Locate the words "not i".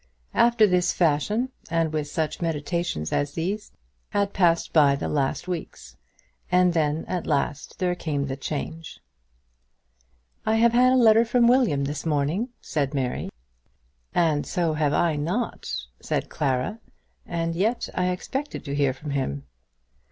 15.19-16.03